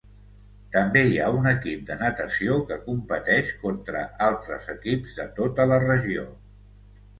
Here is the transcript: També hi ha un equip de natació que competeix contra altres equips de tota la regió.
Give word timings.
També 0.75 1.03
hi 1.09 1.19
ha 1.19 1.27
un 1.41 1.49
equip 1.51 1.83
de 1.89 1.97
natació 1.99 2.57
que 2.71 2.79
competeix 2.87 3.53
contra 3.67 4.03
altres 4.31 4.75
equips 4.77 5.23
de 5.23 5.29
tota 5.43 5.71
la 5.75 5.81
regió. 5.89 6.29